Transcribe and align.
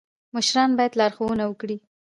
مشران 0.35 0.69
باید 0.77 0.97
لارښوونه 0.99 1.43
وکړي 1.47 1.77